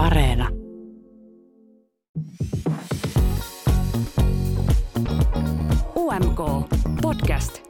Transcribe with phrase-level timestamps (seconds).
[0.00, 0.48] Areena.
[5.94, 6.40] UMK
[7.02, 7.69] Podcast.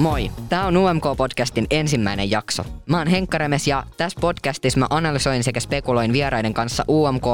[0.00, 2.64] Moi, tämä on UMK-podcastin ensimmäinen jakso.
[2.86, 7.24] Mä oon Henkka Remes ja tässä podcastissa mä analysoin sekä spekuloin vieraiden kanssa UMK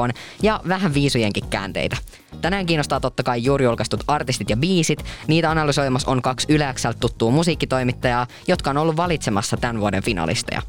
[0.41, 1.97] ja vähän viisujenkin käänteitä.
[2.41, 5.05] Tänään kiinnostaa totta kai juuri julkaistut artistit ja biisit.
[5.27, 10.61] Niitä analysoimassa on kaksi yleäkseltä tuttua musiikkitoimittajaa, jotka on ollut valitsemassa tämän vuoden finalisteja.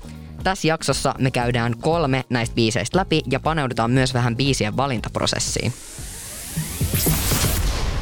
[0.45, 5.73] Tässä jaksossa me käydään kolme näistä biiseistä läpi ja paneudutaan myös vähän biisien valintaprosessiin.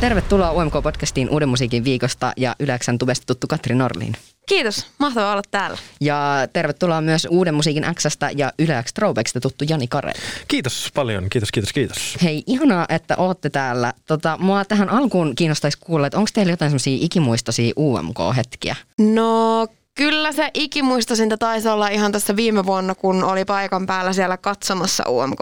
[0.00, 4.16] Tervetuloa UMK-podcastiin Uuden musiikin viikosta ja Yleksän tubesta tuttu Katri Norlin.
[4.48, 5.78] Kiitos, mahtavaa olla täällä.
[6.00, 10.14] Ja tervetuloa myös Uuden musiikin Xstä ja Yle X Throwbacksta tuttu Jani Karel.
[10.48, 12.16] Kiitos paljon, kiitos, kiitos, kiitos.
[12.22, 13.92] Hei, ihanaa, että ootte täällä.
[14.06, 18.76] Tota, mua tähän alkuun kiinnostaisi kuulla, että onko teillä jotain semmoisia ikimuistoisia UMK-hetkiä?
[18.98, 24.36] No Kyllä se ikimuistosinta taisi olla ihan tässä viime vuonna, kun oli paikan päällä siellä
[24.36, 25.40] katsomassa UMK,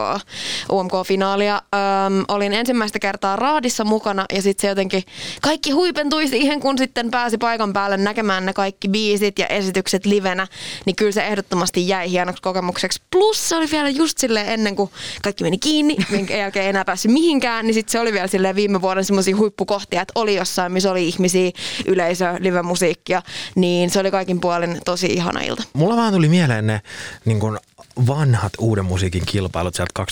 [0.73, 1.55] UMK-finaalia.
[1.55, 5.03] Öm, olin ensimmäistä kertaa raadissa mukana ja sitten se jotenkin
[5.43, 10.47] kaikki huipentui siihen, kun sitten pääsi paikan päälle näkemään ne kaikki biisit ja esitykset livenä.
[10.87, 13.03] Niin kyllä se ehdottomasti jäi hienoksi kokemukseksi.
[13.11, 14.91] Plus se oli vielä just silleen ennen kuin
[15.23, 18.57] kaikki meni kiinni, minkä jälkeen ei enää päässyt mihinkään, niin sitten se oli vielä silleen
[18.57, 21.51] viime vuoden semmoisia huippukohtia, että oli jossain, missä oli ihmisiä,
[21.87, 23.23] yleisö, live-musiikkia,
[23.55, 25.63] niin se oli kaikin puolin tosi ihana ilta.
[25.73, 26.81] Mulla vaan tuli mieleen ne
[27.25, 27.59] niin kun
[28.07, 30.05] vanhat uuden musiikin kilpailut sieltä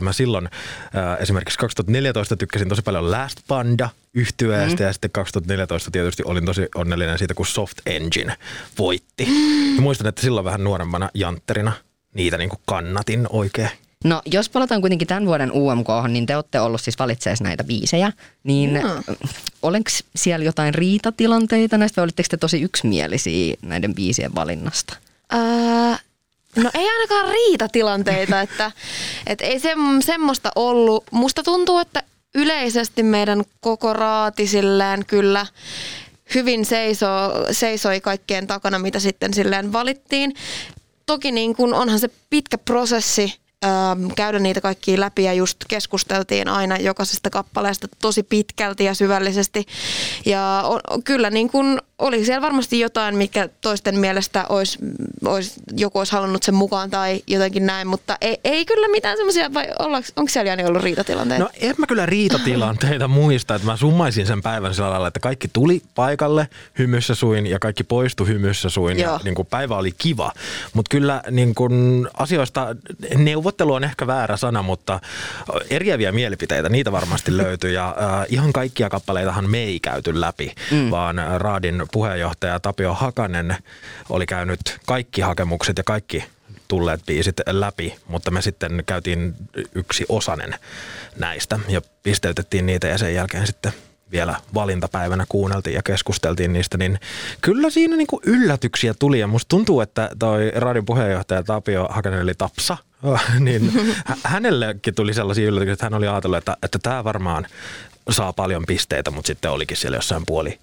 [0.00, 0.02] 2014-2013.
[0.02, 4.86] Mä silloin äh, esimerkiksi 2014 tykkäsin tosi paljon Last Panda yhtyeestä mm.
[4.86, 8.36] ja sitten 2014 tietysti olin tosi onnellinen siitä, kun Soft Engine
[8.78, 9.24] voitti.
[9.26, 9.76] Mm.
[9.76, 11.72] Ja muistan, että silloin vähän nuorempana jantterina
[12.14, 13.70] niitä niin kannatin oikein.
[14.04, 18.12] No jos palataan kuitenkin tämän vuoden UMK, niin te olette ollut siis valitseessa näitä biisejä,
[18.44, 19.16] niin mm.
[19.62, 24.96] olenko siellä jotain riitatilanteita näistä vai olitteko te tosi yksimielisiä näiden biisien valinnasta?
[25.30, 25.98] Ää,
[26.56, 28.72] no ei ainakaan riitatilanteita, että,
[29.26, 31.04] että ei se, semmoista ollut.
[31.10, 32.02] Musta tuntuu, että
[32.34, 35.46] yleisesti meidän koko raati silleen kyllä
[36.34, 40.34] hyvin seisoo, seisoi kaikkien takana, mitä sitten silleen valittiin.
[41.06, 43.40] Toki niin kun onhan se pitkä prosessi
[44.16, 49.66] käydä niitä kaikkia läpi ja just keskusteltiin aina jokaisesta kappaleesta tosi pitkälti ja syvällisesti.
[50.26, 54.78] Ja on, kyllä niin kuin oli siellä varmasti jotain, mikä toisten mielestä olisi,
[55.24, 59.54] olisi, joku olisi halunnut sen mukaan tai jotenkin näin, mutta ei, ei kyllä mitään semmoisia,
[59.54, 61.44] vai ollaanko, onko siellä Jani ollut riitatilanteita?
[61.44, 65.48] No en mä kyllä riitatilanteita muista, että mä summaisin sen päivän sillä lailla, että kaikki
[65.52, 69.12] tuli paikalle hymyssä suin ja kaikki poistui hymyssä suin Joo.
[69.12, 70.32] ja niin kuin päivä oli kiva.
[70.72, 72.76] Mutta kyllä niin kuin asioista,
[73.16, 75.00] neuvottelu on ehkä väärä sana, mutta
[75.70, 80.90] eriäviä mielipiteitä, niitä varmasti löytyy ja äh, ihan kaikkia kappaleitahan me ei käyty läpi, mm.
[80.90, 83.56] vaan Raadin puheenjohtaja Tapio Hakanen
[84.08, 86.24] oli käynyt kaikki hakemukset ja kaikki
[86.68, 89.34] tulleet biisit läpi, mutta me sitten käytiin
[89.74, 90.54] yksi osanen
[91.18, 93.72] näistä ja pisteytettiin niitä ja sen jälkeen sitten
[94.12, 97.00] vielä valintapäivänä kuunneltiin ja keskusteltiin niistä, niin
[97.40, 102.20] kyllä siinä niin kuin yllätyksiä tuli ja musta tuntuu, että toi radion puheenjohtaja Tapio Hakanen
[102.20, 102.76] eli Tapsa,
[103.38, 103.72] niin
[104.24, 107.46] hänellekin tuli sellaisia yllätyksiä, että hän oli ajatellut, että, että tämä varmaan
[108.10, 110.58] saa paljon pisteitä, mutta sitten olikin siellä jossain puoli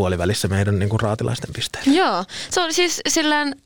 [0.00, 1.92] puolivälissä meidän niin kuin raatilaisten pisteillä.
[1.92, 3.56] Joo, se oli siis silleen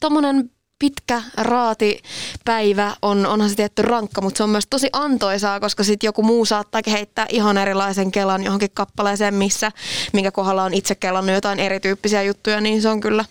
[0.00, 5.60] tuommoinen to, pitkä raatipäivä on, onhan se tietty rankka, mutta se on myös tosi antoisaa,
[5.60, 9.72] koska sitten joku muu saattaa heittää ihan erilaisen kelan johonkin kappaleeseen, missä,
[10.12, 13.24] minkä kohdalla on itse kelannut jotain erityyppisiä juttuja, niin se on kyllä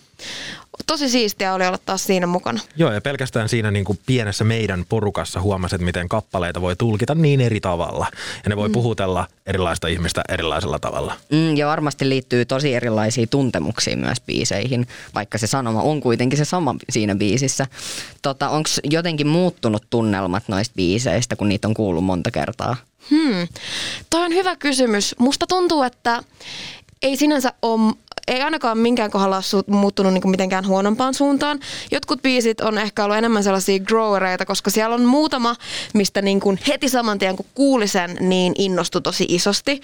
[0.87, 2.61] tosi siistiä oli olla taas siinä mukana.
[2.75, 7.41] Joo, ja pelkästään siinä niin kuin pienessä meidän porukassa huomasit, miten kappaleita voi tulkita niin
[7.41, 8.07] eri tavalla.
[8.43, 8.73] Ja ne voi mm.
[8.73, 11.13] puhutella erilaista ihmistä erilaisella tavalla.
[11.31, 16.45] Mm, ja varmasti liittyy tosi erilaisia tuntemuksia myös biiseihin, vaikka se sanoma on kuitenkin se
[16.45, 17.67] sama siinä biisissä.
[18.21, 22.75] Tota, Onko jotenkin muuttunut tunnelmat noista biiseistä, kun niitä on kuullut monta kertaa?
[23.09, 23.47] Hmm.
[24.09, 25.15] Toi on hyvä kysymys.
[25.19, 26.23] Musta tuntuu, että
[27.01, 27.93] ei sinänsä ole
[28.27, 31.59] ei ainakaan minkään kohdalla ole muuttunut niin mitenkään huonompaan suuntaan.
[31.91, 35.55] Jotkut biisit on ehkä ollut enemmän sellaisia growereita, koska siellä on muutama,
[35.93, 39.81] mistä niin kuin heti saman tien kun kuuli sen, niin innostui tosi isosti.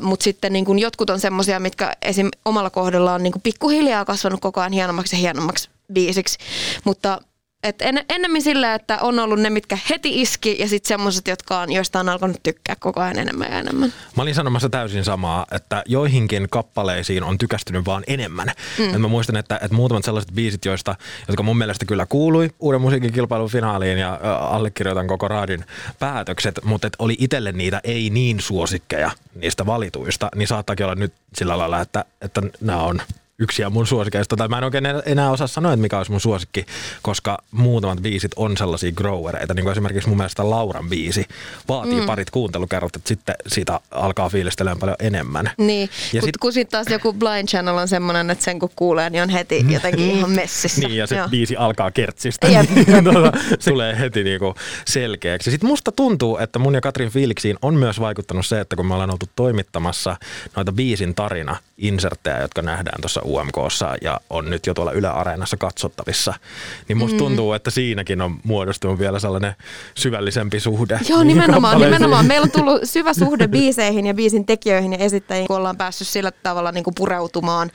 [0.00, 2.28] Mutta sitten niin kuin jotkut on semmoisia, mitkä esim.
[2.44, 6.38] omalla kohdallaan niin kuin pikkuhiljaa kasvanut koko ajan hienommaksi ja hienommaksi biisiksi.
[6.84, 7.20] Mutta
[7.62, 11.60] et en, ennemmin sillä, että on ollut ne, mitkä heti iski ja sitten semmoiset, jotka
[11.60, 13.92] on, joista on alkanut tykkää koko ajan enemmän ja enemmän.
[14.16, 18.52] Mä olin sanomassa täysin samaa, että joihinkin kappaleisiin on tykästynyt vaan enemmän.
[18.78, 18.94] Mm.
[18.94, 20.96] Et mä muistan, että, että muutamat sellaiset biisit, joista,
[21.28, 25.64] jotka mun mielestä kyllä kuului uuden musiikin kilpailun finaaliin ja allekirjoitan koko raadin
[25.98, 31.12] päätökset, mutta et oli itselle niitä ei niin suosikkeja niistä valituista, niin saattaakin olla nyt
[31.34, 33.00] sillä lailla, että, että nämä on
[33.38, 34.36] yksi mun suosikeista.
[34.36, 36.66] Tai mä en oikein enää osaa sanoa, että mikä olisi mun suosikki,
[37.02, 39.54] koska muutamat biisit on sellaisia growereita.
[39.54, 41.26] Niin kuin esimerkiksi mun mielestä Lauran biisi
[41.68, 42.06] vaatii mm.
[42.06, 45.50] parit kuuntelukerrot, että sitten siitä alkaa fiilistelemään paljon enemmän.
[45.58, 48.70] Niin, ja kun, sit, kun sitten taas joku Blind Channel on semmoinen, että sen kun
[48.76, 49.70] kuulee, niin on heti mm.
[49.70, 50.80] jotenkin ihan messissä.
[50.80, 51.28] Niin, ja se Joo.
[51.28, 52.46] biisi alkaa kertsistä.
[52.48, 54.54] Niin tuota, se tulee heti niinku
[54.86, 55.50] selkeäksi.
[55.50, 58.94] Sitten musta tuntuu, että mun ja Katrin fiiliksiin on myös vaikuttanut se, että kun me
[58.94, 60.16] ollaan oltu toimittamassa
[60.56, 65.56] noita biisin tarina inserttejä, jotka nähdään tuossa UMKssa ja on nyt jo tuolla Yle Areenassa
[65.56, 66.34] katsottavissa,
[66.88, 67.18] niin musta mm.
[67.18, 69.54] tuntuu, että siinäkin on muodostunut vielä sellainen
[69.94, 71.00] syvällisempi suhde.
[71.08, 72.26] Joo, nimenomaan, nimenomaan.
[72.26, 76.30] Meillä on tullut syvä suhde biiseihin ja biisin tekijöihin ja esittäjiin, kun ollaan päässyt sillä
[76.30, 77.70] tavalla niin kuin pureutumaan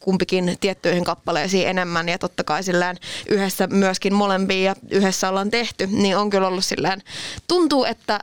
[0.00, 2.96] kumpikin tiettyihin kappaleisiin enemmän ja totta kai sillään
[3.28, 7.00] yhdessä myöskin molempiin ja yhdessä ollaan tehty, niin on kyllä ollut sillään,
[7.48, 8.18] tuntuu, että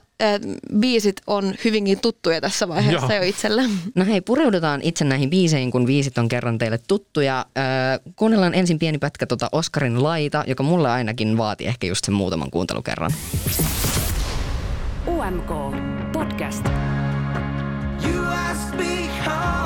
[0.80, 3.24] biisit on hyvinkin tuttuja tässä vaiheessa Joo.
[3.24, 3.62] jo itselle.
[3.96, 7.46] No hei, pureudutaan itse näihin biiseihin, kun biisit on kerran teille tuttuja.
[7.58, 12.16] Äh, kuunnellaan ensin pieni pätkä tuota Oscarin laita, joka mulle ainakin vaati ehkä just sen
[12.16, 13.12] muutaman kuuntelukerran.
[15.08, 15.52] UMK
[16.14, 16.66] Podcast.
[18.06, 19.65] You ask me how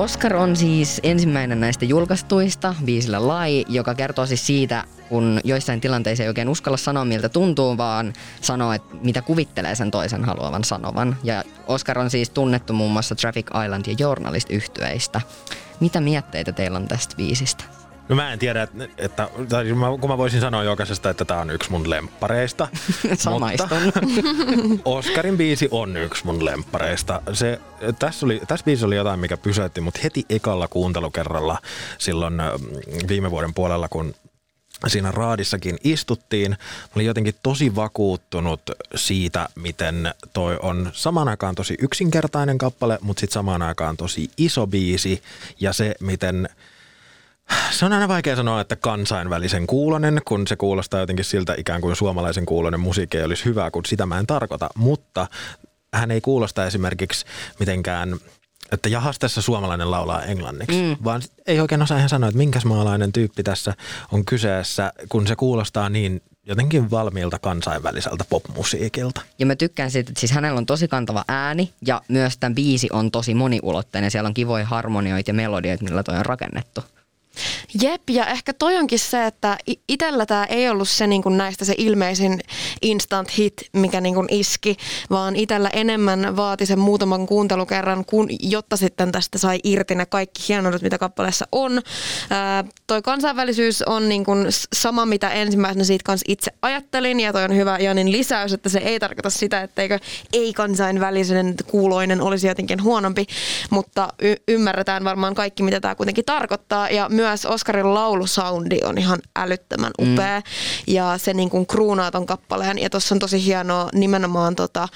[0.00, 6.22] Oscar on siis ensimmäinen näistä julkaistuista biisillä Lai, joka kertoo siis siitä, kun joissain tilanteissa
[6.22, 11.16] ei oikein uskalla sanoa, miltä tuntuu, vaan sanoo, että mitä kuvittelee sen toisen haluavan sanovan.
[11.22, 15.20] Ja Oscar on siis tunnettu muun muassa Traffic Island ja Journalist yhtyeistä.
[15.80, 17.79] Mitä mietteitä teillä on tästä biisistä?
[18.10, 21.40] No mä en tiedä, että, että tai siis kun mä voisin sanoa jokaisesta, että tämä
[21.40, 22.68] on yksi mun lemppareista.
[23.14, 23.68] Samaistun.
[24.84, 27.22] Oscarin biisi on yksi mun lemppareista.
[27.32, 27.60] Se,
[27.98, 31.58] tässä, oli, tässä biisissä oli jotain, mikä pysäytti mut heti ekalla kuuntelukerralla
[31.98, 32.34] silloin
[33.08, 34.14] viime vuoden puolella, kun
[34.86, 36.50] siinä raadissakin istuttiin.
[36.50, 36.56] Mä
[36.96, 38.60] olin jotenkin tosi vakuuttunut
[38.94, 44.66] siitä, miten toi on samaan aikaan tosi yksinkertainen kappale, mutta sitten samaan aikaan tosi iso
[44.66, 45.22] biisi
[45.60, 46.48] ja se, miten–
[47.70, 51.96] se on aina vaikea sanoa, että kansainvälisen kuulonen, kun se kuulostaa jotenkin siltä ikään kuin
[51.96, 54.68] suomalaisen kuulonen musiikki ei olisi hyvä, kun sitä mä en tarkoita.
[54.74, 55.26] Mutta
[55.94, 57.24] hän ei kuulosta esimerkiksi
[57.58, 58.16] mitenkään
[58.72, 60.96] että jahas tässä suomalainen laulaa englanniksi, mm.
[61.04, 63.74] vaan ei oikein osaa ihan sanoa, että minkäs maalainen tyyppi tässä
[64.12, 69.20] on kyseessä, kun se kuulostaa niin jotenkin valmiilta kansainväliseltä popmusiikilta.
[69.38, 72.88] Ja mä tykkään siitä, että siis hänellä on tosi kantava ääni ja myös tämä biisi
[72.92, 74.10] on tosi moniulotteinen.
[74.10, 76.80] Siellä on kivoja harmonioita ja melodioita, millä toi on rakennettu.
[77.82, 81.74] Jep, ja ehkä toi onkin se, että itsellä tämä ei ollut se niin näistä se
[81.78, 82.40] ilmeisin
[82.82, 84.76] instant hit, mikä niin iski,
[85.10, 90.42] vaan itsellä enemmän vaati sen muutaman kuuntelukerran, kun, jotta sitten tästä sai irti ne kaikki
[90.48, 91.82] hienoudet, mitä kappaleessa on.
[92.30, 94.24] Ää, toi kansainvälisyys on niin
[94.72, 98.78] sama, mitä ensimmäisenä siitä kanssa itse ajattelin, ja toi on hyvä Janin lisäys, että se
[98.78, 99.98] ei tarkoita sitä, etteikö
[100.32, 103.26] ei-kansainvälisen kuuloinen olisi jotenkin huonompi,
[103.70, 109.18] mutta y- ymmärretään varmaan kaikki, mitä tämä kuitenkin tarkoittaa, ja myös Oskarin laulusoundi on ihan
[109.36, 110.12] älyttömän mm.
[110.12, 110.44] upea mm.
[110.86, 114.88] ja se niin kuin kruunaa ton kappaleen ja tuossa on tosi hienoa nimenomaan tota,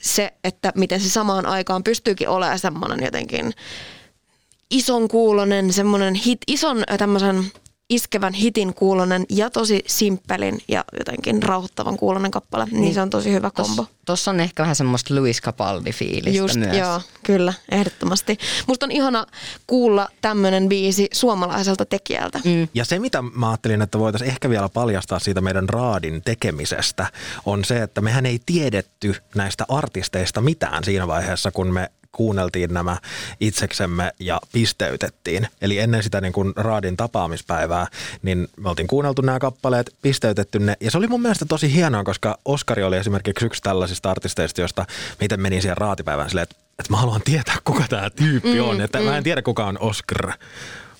[0.00, 3.54] se, että miten se samaan aikaan pystyykin olemaan semmoinen jotenkin
[4.70, 7.52] ison kuulonen, semmoinen hit, ison tämmöisen
[7.94, 13.10] iskevän hitin kuulonen ja tosi simppelin ja jotenkin rauhoittavan kuulonen kappale, niin, niin se on
[13.10, 13.86] tosi hyvä kombo.
[14.06, 16.76] Tuossa on ehkä vähän semmoista Louis Capaldi-fiilistä Just, myös.
[16.76, 18.38] Joo, kyllä, ehdottomasti.
[18.66, 19.26] Musta on ihana
[19.66, 22.40] kuulla tämmöinen biisi suomalaiselta tekijältä.
[22.44, 22.68] Mm.
[22.74, 27.06] Ja se, mitä mä ajattelin, että voitaisiin ehkä vielä paljastaa siitä meidän raadin tekemisestä,
[27.46, 32.96] on se, että mehän ei tiedetty näistä artisteista mitään siinä vaiheessa, kun me kuunneltiin nämä
[33.40, 35.48] itseksemme ja pisteytettiin.
[35.60, 37.86] Eli ennen sitä niin kuin raadin tapaamispäivää,
[38.22, 40.76] niin me oltiin kuunneltu nämä kappaleet, pisteytetty ne.
[40.80, 44.86] Ja se oli mun mielestä tosi hienoa, koska Oskari oli esimerkiksi yksi tällaisista artisteista, josta
[45.20, 48.76] miten menin siihen raatipäivään silleen, että, että mä haluan tietää, kuka tämä tyyppi on.
[48.76, 49.04] Mm, että mm.
[49.04, 50.32] mä en tiedä, kuka on Oscar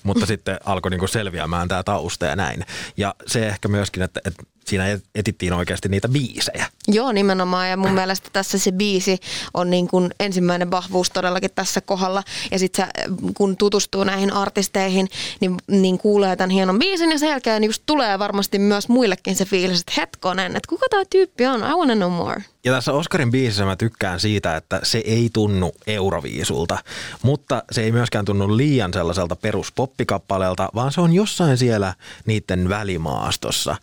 [0.03, 2.65] mutta sitten alkoi niinku selviämään tämä tausta ja näin.
[2.97, 6.65] Ja se ehkä myöskin, että, että siinä etittiin oikeasti niitä biisejä.
[6.87, 7.69] Joo, nimenomaan.
[7.69, 9.19] Ja mun mielestä tässä se biisi
[9.53, 12.23] on niin kuin ensimmäinen vahvuus todellakin tässä kohdalla.
[12.51, 12.87] Ja sitten
[13.33, 15.07] kun tutustuu näihin artisteihin,
[15.39, 19.45] niin, niin kuulee tämän hienon biisin ja sen jälkeen just tulee varmasti myös muillekin se
[19.45, 21.59] fiilis, että hetkonen, että kuka tämä tyyppi on?
[21.59, 22.41] I wanna know more.
[22.65, 26.77] Ja tässä Oscarin biisissä mä tykkään siitä, että se ei tunnu Euroviisulta,
[27.21, 31.93] mutta se ei myöskään tunnu liian sellaiselta peruspoppikappaleelta, vaan se on jossain siellä
[32.25, 33.75] niiden välimaastossa.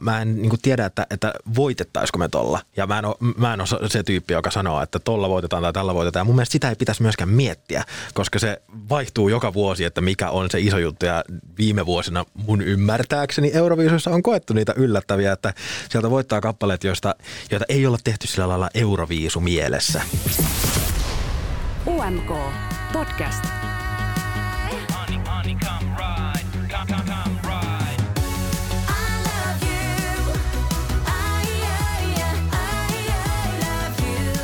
[0.00, 2.60] Mä en niin tiedä, että, että voitettaisiko me tolla.
[2.76, 5.72] Ja mä en, ole, mä en ole se tyyppi, joka sanoo, että tolla voitetaan tai
[5.72, 6.26] tällä voitetaan.
[6.26, 7.84] Mun mielestä sitä ei pitäisi myöskään miettiä,
[8.14, 11.06] koska se vaihtuu joka vuosi, että mikä on se iso juttu.
[11.06, 11.24] Ja
[11.58, 15.54] viime vuosina mun ymmärtääkseni Euroviisussa on koettu niitä yllättäviä, että
[15.90, 17.14] sieltä voittaa kappaleet, joista,
[17.50, 20.02] joita ei olla tehty sillä lailla Euroviisu mielessä.
[21.86, 22.30] UMK
[22.92, 23.44] Podcast.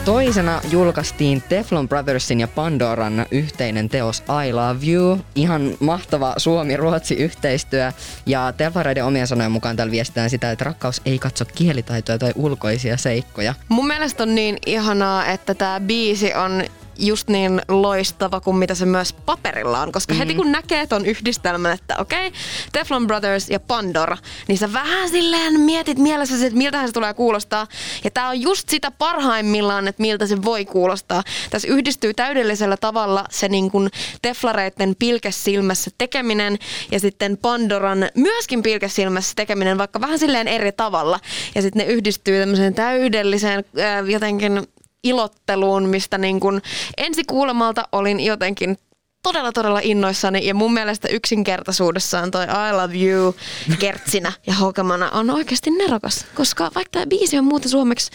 [0.04, 5.20] Toisena julkaistiin Teflon Brothersin ja Pandoran yhteinen teos I Love You.
[5.34, 7.92] Ihan mahtava Suomi-Ruotsi yhteistyö.
[8.26, 12.96] Ja Telfareiden omien sanojen mukaan täällä viestitään sitä, että rakkaus ei katso kielitaitoja tai ulkoisia
[12.96, 13.54] seikkoja.
[13.68, 16.64] Mun mielestä on niin ihanaa, että tämä biisi on
[16.98, 19.92] just niin loistava kuin mitä se myös paperilla on.
[19.92, 20.18] Koska mm.
[20.18, 22.40] heti kun näkee ton yhdistelmän, että okei, okay,
[22.72, 24.16] Teflon Brothers ja Pandora,
[24.48, 27.66] niin sä vähän silleen mietit mielessä, että miltä se tulee kuulostaa.
[28.04, 31.22] Ja tää on just sitä parhaimmillaan, että miltä se voi kuulostaa.
[31.50, 33.90] Tässä yhdistyy täydellisellä tavalla se niin kuin
[34.22, 36.58] teflareiden pilkesilmässä tekeminen
[36.90, 41.20] ja sitten Pandoran myöskin pilkesilmässä tekeminen, vaikka vähän silleen eri tavalla.
[41.54, 44.66] Ja sitten ne yhdistyy tämmöiseen täydelliseen äh, jotenkin
[45.04, 46.62] ilotteluun, mistä niin kuin
[46.96, 48.78] ensi kuulemalta olin jotenkin
[49.23, 53.37] todella, todella innoissani ja mun mielestä yksinkertaisuudessaan toi I Love You
[53.78, 58.11] kertsinä ja hokamana on oikeasti nerokas, koska vaikka tämä biisi on muuta suomeksi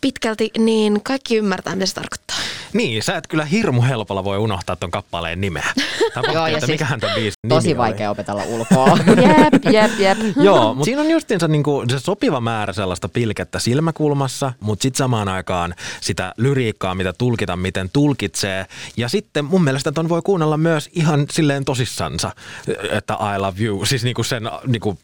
[0.00, 2.36] pitkälti, niin kaikki ymmärtää, mitä se tarkoittaa.
[2.76, 5.66] Niin, sä et kyllä hirmu helpolla voi unohtaa ton kappaleen nimeä.
[6.32, 8.12] Joo, ja siis mikähän ton biisin Tosi vaikea oli.
[8.12, 8.98] opetella ulkoa.
[9.06, 10.18] jep, jep, jep.
[10.36, 15.28] Joo, mutta siinä on justiinsa niinku se sopiva määrä sellaista pilkettä silmäkulmassa, mutta sitten samaan
[15.28, 18.66] aikaan sitä lyriikkaa, mitä tulkita, miten tulkitsee.
[18.96, 22.30] Ja sitten mun mielestä ton voi kuunnella myös ihan silleen tosissansa,
[22.90, 23.86] että I love you.
[23.86, 24.98] Siis niinku sen niinku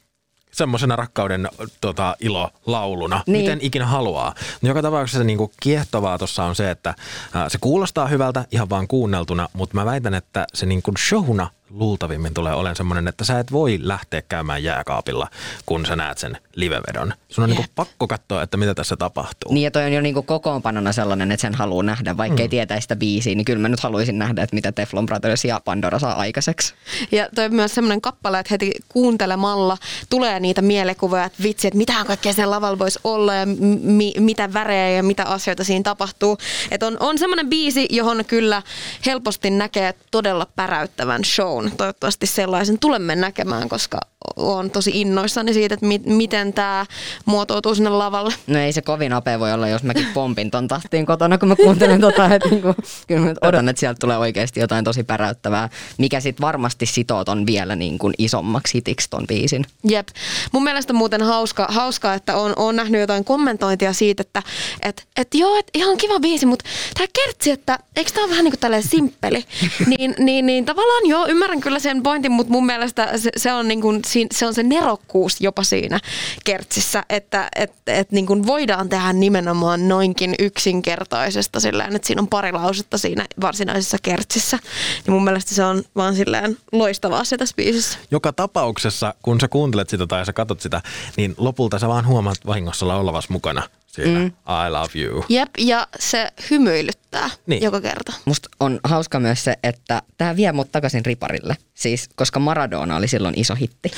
[0.52, 1.48] semmoisena rakkauden
[1.80, 3.40] tota, ilolauluna, niin.
[3.40, 4.34] miten ikinä haluaa.
[4.62, 6.94] No joka tapauksessa se niinku kiehtovaa tuossa on se, että
[7.32, 12.34] ää, se kuulostaa hyvältä ihan vaan kuunneltuna, mutta mä väitän, että se niinku showna luultavimmin
[12.34, 15.28] tulee olemaan semmoinen, että sä et voi lähteä käymään jääkaapilla,
[15.66, 17.12] kun sä näet sen livevedon.
[17.28, 17.58] Sun on yeah.
[17.58, 19.52] niinku pakko katsoa, että mitä tässä tapahtuu.
[19.52, 22.42] Niin ja toi on jo niinku kokoonpanona sellainen, että sen haluaa nähdä, vaikka mm.
[22.42, 25.60] ei tietäisi sitä biisiä, niin kyllä mä nyt haluaisin nähdä, että mitä Teflon Brothers ja
[25.64, 26.74] Pandora saa aikaiseksi.
[27.12, 29.78] Ja toi on myös semmoinen kappale, että heti kuuntelemalla
[30.10, 33.46] tulee niitä mielikuvia, että vitsi, että mitä kaikkea sen lavalla voisi olla ja
[33.82, 36.38] mi- mitä värejä ja mitä asioita siinä tapahtuu.
[36.70, 38.62] Että on, on semmoinen biisi, johon kyllä
[39.06, 44.00] helposti näkee todella päräyttävän show Toivottavasti sellaisen tulemme näkemään, koska
[44.36, 46.86] olen tosi innoissani siitä, että mi- miten tämä
[47.24, 48.34] muotoutuu sinne lavalle.
[48.46, 51.56] No ei se kovin nopea voi olla, jos mäkin pompin ton tahtiin kotona, kun mä
[51.56, 52.74] kuuntelen tota, että niinku,
[53.06, 57.46] kyllä mä odotan, että sieltä tulee oikeasti jotain tosi päräyttävää, mikä sitten varmasti sitoo ton
[57.46, 59.66] vielä niin kuin isommaksi hitiksi ton biisin.
[59.88, 60.08] Jep.
[60.52, 64.42] Mun mielestä muuten hauska, hauska että on, on nähnyt jotain kommentointia siitä, että
[64.82, 66.64] et, et joo, et ihan kiva biisi, mutta
[66.94, 69.44] tämä kertsi, että eikö tämä ole vähän niin kuin tälleen simppeli,
[69.98, 73.68] niin, niin, niin tavallaan joo, ymmärrän kyllä sen pointin, mutta mun mielestä se, se on
[73.68, 74.02] niin kuin
[74.32, 76.00] se on se nerokkuus jopa siinä
[76.44, 82.28] kertsissä, että et, et niin kuin voidaan tehdä nimenomaan noinkin yksinkertaisesta silleen, että siinä on
[82.28, 84.58] pari lausetta siinä varsinaisessa kertsissä.
[85.06, 87.98] Niin mun mielestä se on vaan silleen loistava asia tässä biisissä.
[88.10, 90.82] Joka tapauksessa, kun sä kuuntelet sitä tai sä katsot sitä,
[91.16, 94.26] niin lopulta sä vaan huomaat vahingossa olevas mukana siinä mm.
[94.26, 95.24] I love you.
[95.28, 97.62] Jep, ja se hymyilyttää niin.
[97.62, 98.12] joka kerta.
[98.24, 101.56] Musta on hauska myös se, että tämä vie mut takaisin riparille.
[101.74, 103.90] Siis, koska Maradona oli silloin iso hitti.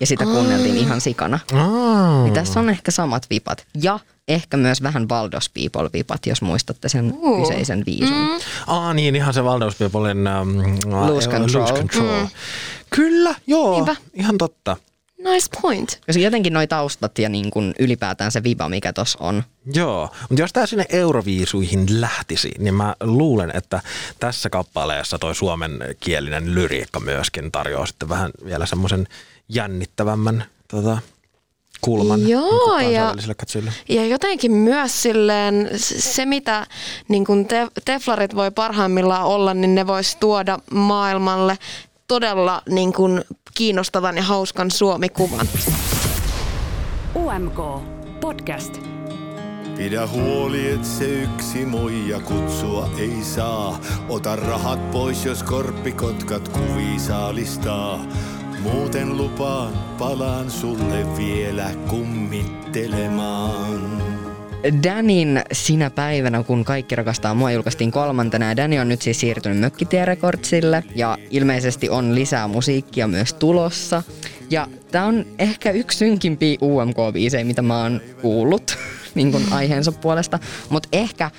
[0.00, 1.38] Ja sitä kuunneltiin ihan sikana.
[1.52, 2.22] Oh.
[2.22, 3.66] Niin tässä on ehkä samat vipat.
[3.82, 3.98] Ja
[4.28, 7.40] ehkä myös vähän Valdos People vipat, jos muistatte sen uh.
[7.40, 8.16] kyseisen viisun.
[8.16, 8.40] Mm.
[8.66, 10.56] Ah niin, ihan se Valdos Peoplein um,
[11.06, 11.62] Lose Control.
[11.62, 12.20] Lose control.
[12.20, 12.28] Mm.
[12.90, 13.96] Kyllä, joo, Niinpä.
[14.14, 14.76] ihan totta.
[15.32, 16.00] Nice point.
[16.06, 19.42] Koska jotenkin noi taustat ja niin kuin ylipäätään se viba, mikä tuossa on.
[19.74, 23.82] Joo, mutta jos tämä sinne euroviisuihin lähtisi, niin mä luulen, että
[24.20, 29.08] tässä kappaleessa toi suomenkielinen lyriikka myöskin tarjoaa sitten vähän vielä semmoisen
[29.48, 30.98] jännittävämmän tota,
[31.80, 33.14] kulman Joo, niin ja,
[33.88, 36.66] ja jotenkin myös silleen se, mitä
[37.08, 41.58] niin kun te, teflarit voi parhaimmillaan olla, niin ne voisi tuoda maailmalle
[42.08, 43.22] todella niin kun,
[43.54, 45.46] kiinnostavan ja hauskan Suomi-kuvan.
[47.14, 47.58] UMK
[48.20, 48.78] Podcast.
[49.76, 53.80] Pidä huoli, et se yksi muija kutsua ei saa.
[54.08, 58.04] Ota rahat pois, jos korppikotkat kuvi saalistaa.
[58.62, 64.15] Muuten lupaan, palaan sulle vielä kummittelemaan.
[64.82, 68.56] Danin sinä päivänä, kun kaikki rakastaa mua, julkaistiin kolmantena.
[68.56, 74.02] Dani on nyt siis siirtynyt Mökkitie Recordsille ja ilmeisesti on lisää musiikkia myös tulossa.
[74.50, 78.78] Ja tää on ehkä yksi synkimpiä UMK-biisejä, mitä mä oon kuullut.
[79.14, 80.38] niin aiheensa puolesta.
[80.70, 81.30] Mutta ehkä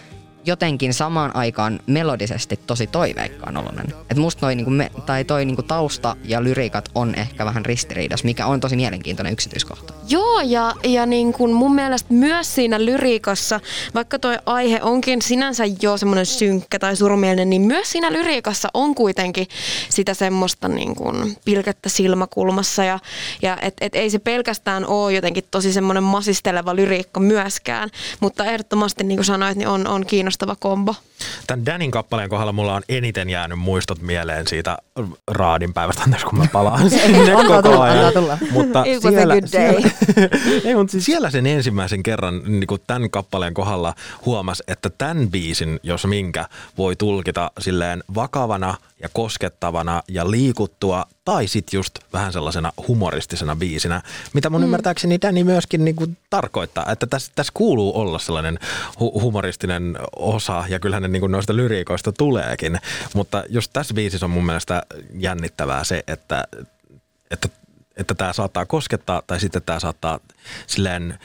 [0.47, 3.93] jotenkin samaan aikaan melodisesti tosi toiveikkaan oloinen.
[4.09, 8.23] Et musta noi, niinku me, tai toi niinku tausta ja lyriikat on ehkä vähän ristiriidas,
[8.23, 9.93] mikä on tosi mielenkiintoinen yksityiskohta.
[10.09, 13.59] Joo, ja, ja niin kuin mun mielestä myös siinä lyriikassa,
[13.95, 18.95] vaikka toi aihe onkin sinänsä jo semmoinen synkkä tai surumielinen, niin myös siinä lyriikassa on
[18.95, 19.47] kuitenkin
[19.89, 22.83] sitä semmoista niin kuin pilkettä silmäkulmassa.
[22.83, 22.99] Ja,
[23.41, 27.89] ja et, et ei se pelkästään ole jotenkin tosi semmoinen masisteleva lyriikka myöskään,
[28.19, 30.05] mutta ehdottomasti niin kuin sanoit, niin on, on
[30.38, 30.96] kiinnostava kombo.
[31.48, 34.77] Tämän Danin kappaleen kohdalla mulla on eniten jäänyt muistot mieleen siitä
[35.27, 38.13] raadin päivästä, anteeksi kun mä palaan sinne koko tulla, ajan.
[38.13, 38.38] tulla.
[38.51, 39.82] Mutta It was a siellä, good day.
[39.82, 40.29] siellä,
[40.70, 43.94] ei, mutta siis siellä sen ensimmäisen kerran niin kuin tämän kappaleen kohdalla
[44.25, 46.46] huomasi, että tämän biisin, jos minkä,
[46.77, 54.01] voi tulkita silleen vakavana ja koskettavana ja liikuttua tai sitten just vähän sellaisena humoristisena biisinä,
[54.34, 54.63] mitä mun mm.
[54.63, 58.60] ymmärtääkseni Danny myöskin niin kuin tarkoittaa, että tässä, tässä kuuluu olla sellainen
[59.00, 59.98] hu- humoristinen
[60.36, 62.79] osa ja kyllähän ne niin kuin noista lyriikoista tuleekin,
[63.13, 66.43] mutta just tässä biisissä on mun mielestä jännittävää se, että,
[67.31, 67.50] että
[67.98, 70.19] että tämä saattaa koskettaa tai sitten tämä saattaa
[70.67, 71.19] silleen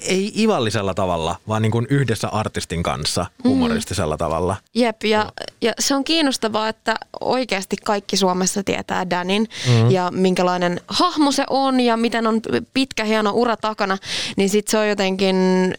[0.00, 4.56] ei ivallisella tavalla, vaan niin kuin yhdessä artistin kanssa humoristisella tavalla.
[4.74, 9.90] Jep, ja, ja se on kiinnostavaa, että oikeasti kaikki Suomessa tietää Danin mm-hmm.
[9.90, 12.40] ja minkälainen hahmo se on ja miten on
[12.74, 13.98] pitkä hieno ura takana,
[14.36, 15.36] niin sitten se on jotenkin,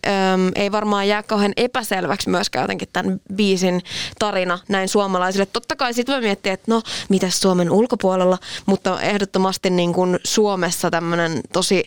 [0.08, 3.82] äm, ei varmaan jää kauhean epäselväksi myöskään jotenkin tämän biisin
[4.20, 5.46] tarina näin suomalaisille.
[5.46, 10.92] Totta kai sitten voi miettiä, että no, mitä Suomen ulkopuolella, mutta ehdottomasti niin kuin Suomessa
[10.92, 11.84] tämmöinen tosi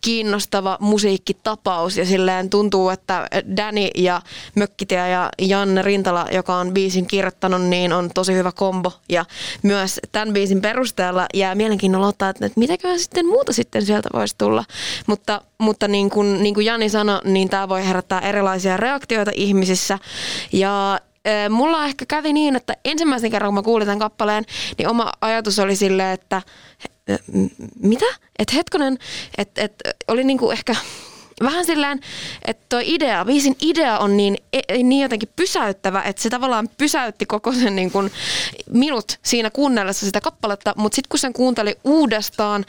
[0.00, 1.96] kiinnostava musiikkitapaus.
[1.96, 4.22] Ja silleen tuntuu, että Danny ja
[4.54, 8.92] Mökkitie ja Janne Rintala, joka on biisin kirjoittanut, niin on tosi hyvä kombo.
[9.08, 9.24] Ja
[9.62, 14.64] myös tämän biisin perusteella jää mielenkiinnolla ottaa, että mitäköhän sitten muuta sitten sieltä voisi tulla,
[15.06, 19.98] mutta, mutta niin kuin, niin kuin Jani sanoi, niin tämä voi herättää erilaisia reaktioita ihmisissä.
[20.52, 21.00] Ja
[21.50, 24.44] Mulla ehkä kävi niin, että ensimmäisen kerran kun mä kuulin tämän kappaleen,
[24.78, 26.42] niin oma ajatus oli silleen, että
[27.80, 28.06] mitä?
[28.38, 28.98] Että hetkonen,
[29.38, 29.74] että et,
[30.08, 30.76] oli niinku ehkä
[31.42, 32.00] vähän silleen,
[32.44, 37.26] että tuo idea, biisin idea on niin, e- niin jotenkin pysäyttävä, että se tavallaan pysäytti
[37.26, 38.10] koko sen niin kuin
[38.70, 42.64] minut siinä kuunnellessa sitä kappaletta, mutta sitten kun sen kuunteli uudestaan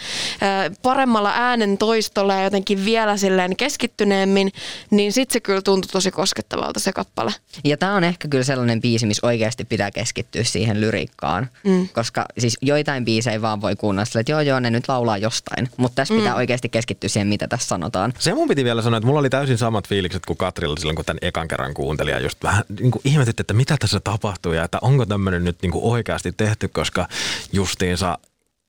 [0.81, 4.51] paremmalla äänen toistolla ja jotenkin vielä silleen keskittyneemmin,
[4.89, 7.33] niin sitten se kyllä tuntui tosi koskettavalta se kappale.
[7.63, 11.49] Ja tämä on ehkä kyllä sellainen biisi, missä oikeasti pitää keskittyä siihen lyriikkaan.
[11.63, 11.89] Mm.
[11.93, 15.69] Koska siis joitain biisejä vaan voi kuunnella että joo joo, ne nyt laulaa jostain.
[15.77, 18.13] Mutta tässä pitää oikeasti keskittyä siihen, mitä tässä sanotaan.
[18.19, 21.05] Se mun piti vielä sanoa, että mulla oli täysin samat fiilikset kuin Katrilla silloin, kun
[21.05, 22.11] tämän ekan kerran kuuntelin.
[22.11, 25.61] Ja just vähän niin kuin ihmetytti, että mitä tässä tapahtuu ja että onko tämmöinen nyt
[25.61, 27.07] niin kuin oikeasti tehty, koska
[27.53, 28.17] justiinsa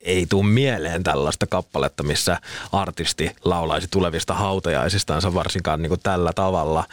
[0.01, 2.41] ei tuu mieleen tällaista kappaletta, missä
[2.73, 6.85] artisti laulaisi tulevista hautajaisistansa varsinkaan niin kuin tällä tavalla.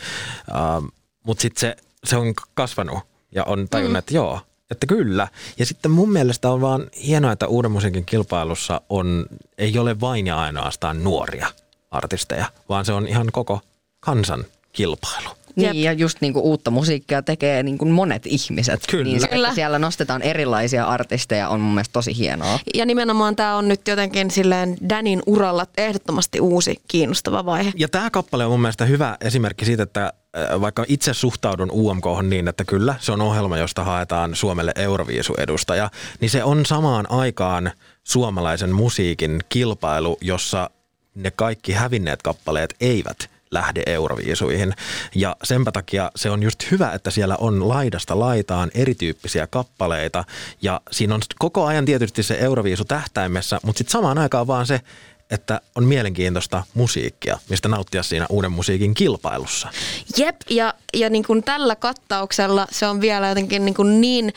[0.56, 0.86] Ähm,
[1.24, 3.00] Mutta sitten se, se on kasvanut
[3.32, 4.00] ja on tajunnut, mm.
[4.00, 5.28] että joo, että kyllä.
[5.60, 9.26] Ja sitten mun mielestä on vaan hienoa, että uuden musiikin kilpailussa on,
[9.58, 11.48] ei ole vain ja ainoastaan nuoria
[11.92, 13.62] artisteja, vaan se on ihan koko
[14.00, 15.30] kansan kilpailu.
[15.58, 18.84] Niin, ja just niinku uutta musiikkia tekee niinku monet ihmiset.
[18.90, 19.04] Kyllä.
[19.04, 19.48] Niin se, Kyllä.
[19.48, 22.60] että siellä nostetaan erilaisia artisteja on mun mielestä tosi hienoa.
[22.74, 27.72] Ja nimenomaan tämä on nyt jotenkin silleen Danin uralla ehdottomasti uusi kiinnostava vaihe.
[27.76, 32.06] Ja tämä kappale on mun mielestä hyvä esimerkki siitä, että äh, vaikka itse suhtaudun UMK
[32.22, 35.90] niin, että kyllä se on ohjelma, josta haetaan Suomelle Euroviisu-edustaja,
[36.22, 37.72] niin se on samaan aikaan
[38.04, 40.70] suomalaisen musiikin kilpailu, jossa
[41.18, 44.74] ne kaikki hävinneet kappaleet eivät lähde Euroviisuihin.
[45.16, 50.24] Ja senpä takia se on just hyvä, että siellä on laidasta laitaan erityyppisiä kappaleita.
[50.62, 54.82] Ja siinä on koko ajan tietysti se Euroviisu tähtäimessä, mutta sitten samaan aikaan vaan se,
[55.32, 59.70] että on mielenkiintoista musiikkia, mistä nauttia siinä uuden musiikin kilpailussa.
[60.18, 64.34] Jep, ja, ja niin kuin tällä kattauksella se on vielä jotenkin niin, kuin niin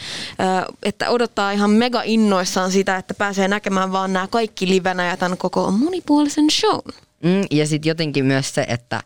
[0.82, 5.38] että odottaa ihan mega innoissaan sitä, että pääsee näkemään vaan nämä kaikki livenä ja tämän
[5.38, 6.92] koko monipuolisen shown.
[7.24, 9.02] Mm, ja sitten jotenkin myös se, että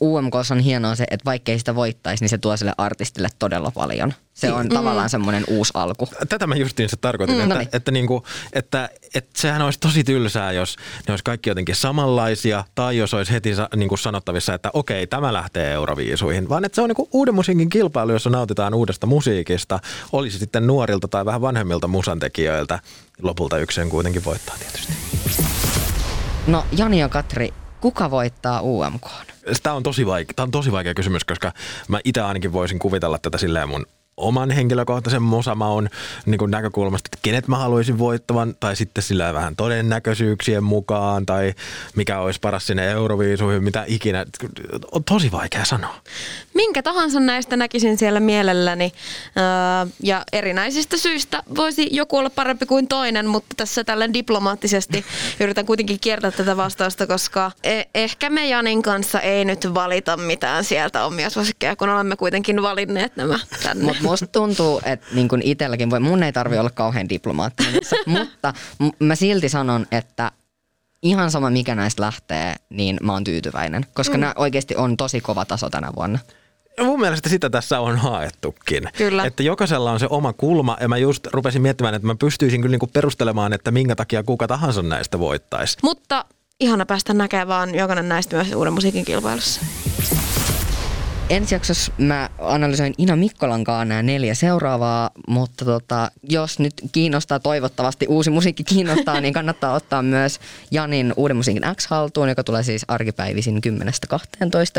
[0.00, 4.14] UMK on hienoa se, että vaikkei sitä voittaisi, niin se tuo sille artistille todella paljon.
[4.34, 6.08] Se on tavallaan semmoinen uusi alku.
[6.28, 7.68] Tätä mä justiin se tarkoitin, mm, että, noniin.
[7.72, 10.76] että, niinku, että, että sehän olisi tosi tylsää, jos
[11.08, 15.32] ne olisi kaikki jotenkin samanlaisia, tai jos olisi heti sa, niinku sanottavissa, että okei, tämä
[15.32, 19.80] lähtee Euroviisuihin, vaan että se on niinku uuden musiikin kilpailu, jossa nautitaan uudesta musiikista,
[20.12, 22.78] olisi sitten nuorilta tai vähän vanhemmilta musantekijöiltä.
[23.22, 24.92] Lopulta yksi sen kuitenkin voittaa tietysti.
[26.46, 29.06] No Jani ja Katri, kuka voittaa UMK?
[29.62, 31.52] Tämä on, tosi vaikea, tämä on tosi vaikea kysymys, koska
[31.88, 33.86] mä itse ainakin voisin kuvitella tätä silleen mun
[34.20, 35.88] oman henkilökohtaisen musamaun
[36.26, 41.54] niin kuin näkökulmasta, että kenet mä haluaisin voittavan, tai sitten sillä vähän todennäköisyyksien mukaan, tai
[41.96, 44.26] mikä olisi paras sinne Euroviisuihin, mitä ikinä.
[44.92, 45.94] On tosi vaikea sanoa.
[46.60, 48.92] Minkä tahansa näistä näkisin siellä mielelläni,
[50.02, 55.04] ja erinäisistä syistä voisi joku olla parempi kuin toinen, mutta tässä tällä diplomaattisesti
[55.40, 60.64] yritän kuitenkin kiertää tätä vastausta, koska e- ehkä me Janin kanssa ei nyt valita mitään
[60.64, 63.84] sieltä omia suosikkeja, kun olemme kuitenkin valinneet nämä tänne.
[63.84, 67.74] Mutta musta tuntuu, että niin kun itselläkin voi, mun ei tarvi olla kauhean diplomaattinen,
[68.06, 70.32] mutta m- mä silti sanon, että
[71.02, 74.20] ihan sama mikä näistä lähtee, niin mä oon tyytyväinen, koska mm.
[74.20, 76.18] nämä oikeasti on tosi kova taso tänä vuonna.
[76.80, 78.88] Ja mun mielestä sitä tässä on haettukin.
[78.96, 79.24] Kyllä.
[79.24, 82.72] Että jokaisella on se oma kulma ja mä just rupesin miettimään, että mä pystyisin kyllä
[82.72, 85.78] niinku perustelemaan, että minkä takia kuka tahansa näistä voittaisi.
[85.82, 86.24] Mutta
[86.60, 89.60] ihana päästä näkemään vaan jokainen näistä myös uuden musiikin kilpailussa.
[91.30, 97.40] Ensi jaksossa mä analysoin Ina Mikkolan kanssa nämä neljä seuraavaa, mutta tota, jos nyt kiinnostaa
[97.40, 100.40] toivottavasti uusi musiikki kiinnostaa, niin kannattaa ottaa myös
[100.70, 103.60] Janin uuden musiikin X haltuun, joka tulee siis arkipäivisin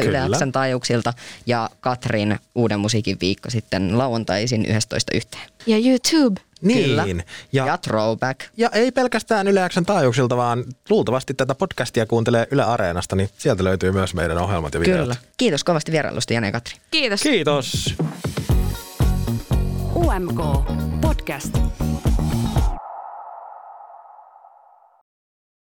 [0.01, 0.19] 10-12 Yle.
[0.37, 1.13] Xn taajuuksilta
[1.45, 5.37] ja Katrin uuden musiikin viikko sitten lauantaisin 11.1.
[5.67, 6.50] Ja YouTube.
[6.61, 6.85] Niin.
[6.89, 7.05] Kyllä.
[7.51, 8.39] Ja, Ja Throwback.
[8.57, 13.63] ja ei pelkästään Yle Xn taajuuksilta, vaan luultavasti tätä podcastia kuuntelee Yle Areenasta, niin sieltä
[13.63, 14.99] löytyy myös meidän ohjelmat ja videot.
[15.01, 15.15] Kyllä.
[15.37, 16.75] Kiitos kovasti vierailusta Jane ja Katri.
[16.91, 17.21] Kiitos.
[17.21, 17.95] Kiitos.
[19.95, 20.39] UMK
[21.01, 21.57] Podcast.